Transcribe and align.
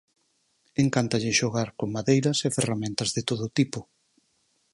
Encántalle 0.83 1.37
xogar 1.39 1.69
con 1.79 1.89
madeiras 1.95 2.37
e 2.47 2.49
ferramentas 2.57 3.09
de 3.15 3.21
todo 3.29 3.45
tipo. 3.57 3.79